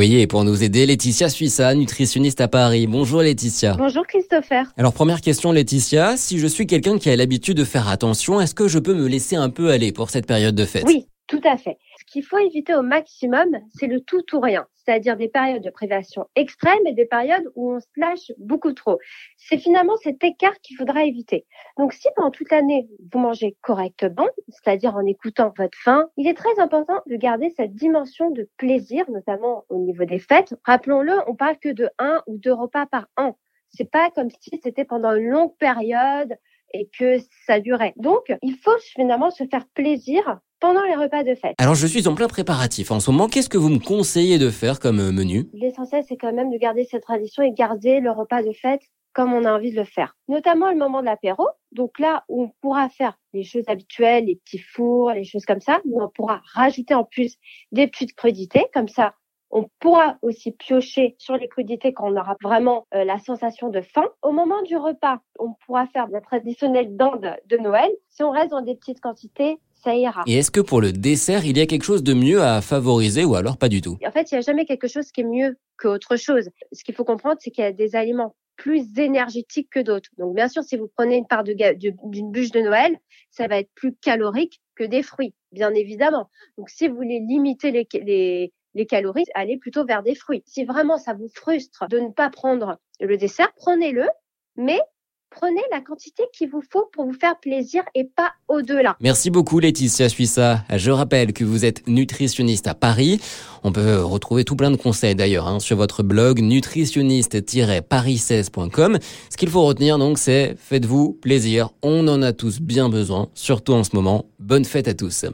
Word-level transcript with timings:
Oui, 0.00 0.16
et 0.16 0.26
pour 0.26 0.44
nous 0.44 0.62
aider, 0.62 0.86
Laetitia 0.86 1.28
Suissa, 1.28 1.74
nutritionniste 1.74 2.40
à 2.40 2.48
Paris. 2.48 2.86
Bonjour 2.86 3.20
Laetitia. 3.20 3.74
Bonjour 3.74 4.06
Christopher. 4.06 4.64
Alors 4.78 4.94
première 4.94 5.20
question 5.20 5.52
Laetitia, 5.52 6.16
si 6.16 6.38
je 6.38 6.46
suis 6.46 6.66
quelqu'un 6.66 6.96
qui 6.96 7.10
a 7.10 7.16
l'habitude 7.16 7.58
de 7.58 7.64
faire 7.64 7.86
attention, 7.86 8.40
est-ce 8.40 8.54
que 8.54 8.66
je 8.66 8.78
peux 8.78 8.94
me 8.94 9.06
laisser 9.06 9.36
un 9.36 9.50
peu 9.50 9.68
aller 9.68 9.92
pour 9.92 10.08
cette 10.08 10.24
période 10.24 10.54
de 10.54 10.64
fête? 10.64 10.84
Oui, 10.86 11.04
tout 11.30 11.40
à 11.44 11.56
fait. 11.56 11.78
Ce 12.00 12.04
qu'il 12.06 12.24
faut 12.24 12.38
éviter 12.38 12.74
au 12.74 12.82
maximum, 12.82 13.46
c'est 13.72 13.86
le 13.86 14.00
tout 14.00 14.24
ou 14.34 14.40
rien, 14.40 14.66
c'est-à-dire 14.74 15.16
des 15.16 15.28
périodes 15.28 15.62
de 15.62 15.70
privation 15.70 16.26
extrême 16.34 16.84
et 16.86 16.92
des 16.92 17.06
périodes 17.06 17.48
où 17.54 17.72
on 17.74 17.78
se 17.78 17.86
lâche 17.96 18.32
beaucoup 18.38 18.72
trop. 18.72 18.98
C'est 19.36 19.58
finalement 19.58 19.96
cet 19.98 20.24
écart 20.24 20.60
qu'il 20.60 20.76
faudra 20.76 21.04
éviter. 21.04 21.46
Donc 21.78 21.92
si 21.92 22.08
pendant 22.16 22.32
toute 22.32 22.50
l'année, 22.50 22.88
vous 23.12 23.20
mangez 23.20 23.56
correctement, 23.62 24.26
c'est-à-dire 24.48 24.96
en 24.96 25.06
écoutant 25.06 25.52
votre 25.56 25.78
faim, 25.78 26.08
il 26.16 26.26
est 26.26 26.34
très 26.34 26.58
important 26.58 27.00
de 27.06 27.14
garder 27.14 27.50
cette 27.56 27.76
dimension 27.76 28.32
de 28.32 28.48
plaisir, 28.56 29.08
notamment 29.08 29.64
au 29.68 29.78
niveau 29.78 30.04
des 30.04 30.18
fêtes. 30.18 30.56
Rappelons-le, 30.64 31.12
on 31.28 31.36
parle 31.36 31.58
que 31.58 31.68
de 31.68 31.88
un 32.00 32.24
ou 32.26 32.38
deux 32.38 32.52
repas 32.52 32.86
par 32.86 33.06
an. 33.16 33.36
C'est 33.68 33.88
pas 33.88 34.10
comme 34.10 34.30
si 34.40 34.58
c'était 34.64 34.84
pendant 34.84 35.14
une 35.14 35.28
longue 35.28 35.56
période 35.58 36.34
et 36.74 36.90
que 36.98 37.18
ça 37.46 37.60
durait. 37.60 37.94
Donc, 37.96 38.32
il 38.42 38.56
faut 38.56 38.78
finalement 38.78 39.30
se 39.30 39.44
faire 39.44 39.66
plaisir 39.74 40.40
pendant 40.60 40.82
les 40.84 40.94
repas 40.94 41.24
de 41.24 41.34
fête. 41.34 41.54
Alors 41.58 41.74
je 41.74 41.86
suis 41.86 42.06
en 42.06 42.14
plein 42.14 42.28
préparatif 42.28 42.90
en 42.90 43.00
ce 43.00 43.10
moment. 43.10 43.28
Qu'est-ce 43.28 43.48
que 43.48 43.58
vous 43.58 43.68
me 43.70 43.78
conseillez 43.78 44.38
de 44.38 44.50
faire 44.50 44.78
comme 44.78 45.00
euh, 45.00 45.12
menu? 45.12 45.48
L'essentiel, 45.52 46.04
c'est 46.08 46.16
quand 46.16 46.32
même 46.32 46.50
de 46.50 46.58
garder 46.58 46.84
cette 46.84 47.02
tradition 47.02 47.42
et 47.42 47.52
garder 47.52 48.00
le 48.00 48.10
repas 48.10 48.42
de 48.42 48.52
fête 48.52 48.82
comme 49.12 49.32
on 49.32 49.44
a 49.44 49.52
envie 49.52 49.72
de 49.72 49.76
le 49.76 49.84
faire. 49.84 50.16
Notamment 50.28 50.70
le 50.70 50.76
moment 50.76 51.00
de 51.00 51.06
l'apéro. 51.06 51.48
Donc 51.72 51.98
là, 51.98 52.24
on 52.28 52.50
pourra 52.60 52.88
faire 52.88 53.18
les 53.32 53.42
choses 53.44 53.64
habituelles, 53.66 54.26
les 54.26 54.36
petits 54.36 54.58
fours, 54.58 55.10
les 55.12 55.24
choses 55.24 55.44
comme 55.44 55.60
ça, 55.60 55.80
on 55.92 56.08
pourra 56.08 56.40
rajouter 56.54 56.94
en 56.94 57.04
plus 57.04 57.36
des 57.72 57.88
petites 57.88 58.14
crudités. 58.14 58.66
Comme 58.72 58.88
ça, 58.88 59.14
on 59.50 59.68
pourra 59.80 60.16
aussi 60.22 60.52
piocher 60.52 61.16
sur 61.18 61.36
les 61.36 61.48
crudités 61.48 61.92
quand 61.92 62.12
on 62.12 62.16
aura 62.16 62.36
vraiment 62.42 62.86
euh, 62.94 63.04
la 63.04 63.18
sensation 63.18 63.68
de 63.68 63.80
faim. 63.80 64.06
Au 64.22 64.30
moment 64.30 64.62
du 64.62 64.76
repas, 64.76 65.18
on 65.38 65.54
pourra 65.66 65.86
faire 65.88 66.06
la 66.08 66.20
traditionnelle 66.20 66.96
dinde 66.96 67.36
de 67.46 67.56
Noël. 67.56 67.90
Si 68.10 68.22
on 68.22 68.30
reste 68.30 68.50
dans 68.50 68.62
des 68.62 68.76
petites 68.76 69.00
quantités, 69.00 69.58
ça 69.82 69.94
ira. 69.94 70.22
Et 70.26 70.38
est-ce 70.38 70.50
que 70.50 70.60
pour 70.60 70.80
le 70.80 70.92
dessert, 70.92 71.44
il 71.44 71.56
y 71.56 71.60
a 71.60 71.66
quelque 71.66 71.84
chose 71.84 72.02
de 72.02 72.14
mieux 72.14 72.42
à 72.42 72.60
favoriser 72.60 73.24
ou 73.24 73.34
alors 73.34 73.56
pas 73.56 73.68
du 73.68 73.80
tout? 73.80 73.98
En 74.04 74.10
fait, 74.10 74.30
il 74.30 74.34
n'y 74.34 74.38
a 74.38 74.42
jamais 74.42 74.64
quelque 74.64 74.88
chose 74.88 75.10
qui 75.12 75.22
est 75.22 75.24
mieux 75.24 75.56
qu'autre 75.78 76.16
chose. 76.16 76.50
Ce 76.72 76.84
qu'il 76.84 76.94
faut 76.94 77.04
comprendre, 77.04 77.36
c'est 77.40 77.50
qu'il 77.50 77.64
y 77.64 77.66
a 77.66 77.72
des 77.72 77.96
aliments 77.96 78.34
plus 78.56 78.98
énergétiques 78.98 79.70
que 79.70 79.80
d'autres. 79.80 80.10
Donc, 80.18 80.34
bien 80.34 80.48
sûr, 80.48 80.62
si 80.62 80.76
vous 80.76 80.90
prenez 80.94 81.16
une 81.16 81.26
part 81.26 81.44
d'une 81.44 82.30
bûche 82.30 82.50
de 82.50 82.60
Noël, 82.60 82.98
ça 83.30 83.46
va 83.46 83.58
être 83.58 83.70
plus 83.74 83.94
calorique 83.94 84.60
que 84.74 84.84
des 84.84 85.02
fruits, 85.02 85.34
bien 85.50 85.72
évidemment. 85.72 86.28
Donc, 86.58 86.68
si 86.68 86.86
vous 86.86 86.96
voulez 86.96 87.20
limiter 87.20 87.70
les, 87.70 87.88
les, 87.94 88.52
les 88.74 88.86
calories, 88.86 89.24
allez 89.34 89.56
plutôt 89.56 89.86
vers 89.86 90.02
des 90.02 90.14
fruits. 90.14 90.42
Si 90.46 90.64
vraiment 90.64 90.98
ça 90.98 91.14
vous 91.14 91.28
frustre 91.34 91.86
de 91.88 92.00
ne 92.00 92.10
pas 92.10 92.28
prendre 92.28 92.78
le 93.00 93.16
dessert, 93.16 93.50
prenez-le, 93.56 94.06
mais 94.56 94.80
prenez 95.30 95.62
la 95.72 95.80
quantité 95.80 96.24
qu'il 96.32 96.50
vous 96.50 96.62
faut 96.68 96.88
pour 96.92 97.06
vous 97.06 97.12
faire 97.12 97.38
plaisir 97.40 97.82
et 97.94 98.04
pas 98.04 98.32
au-delà. 98.48 98.96
Merci 99.00 99.30
beaucoup 99.30 99.58
Laetitia 99.58 100.08
Suissa. 100.08 100.64
Je 100.74 100.90
rappelle 100.90 101.32
que 101.32 101.44
vous 101.44 101.64
êtes 101.64 101.86
nutritionniste 101.86 102.66
à 102.66 102.74
Paris. 102.74 103.20
On 103.62 103.70
peut 103.72 104.02
retrouver 104.02 104.44
tout 104.44 104.56
plein 104.56 104.70
de 104.70 104.76
conseils 104.76 105.14
d'ailleurs 105.14 105.46
hein, 105.48 105.60
sur 105.60 105.76
votre 105.76 106.02
blog 106.02 106.40
nutritionniste-paris16.com. 106.40 108.98
Ce 109.30 109.36
qu'il 109.36 109.50
faut 109.50 109.64
retenir 109.64 109.98
donc 109.98 110.18
c'est 110.18 110.56
faites-vous 110.58 111.12
plaisir. 111.12 111.70
On 111.82 112.08
en 112.08 112.22
a 112.22 112.32
tous 112.32 112.60
bien 112.60 112.88
besoin, 112.88 113.28
surtout 113.34 113.74
en 113.74 113.84
ce 113.84 113.94
moment. 113.94 114.24
Bonne 114.38 114.64
fête 114.64 114.88
à 114.88 114.94
tous. 114.94 115.26